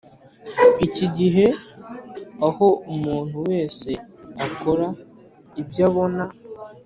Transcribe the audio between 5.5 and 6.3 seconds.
ibyo abona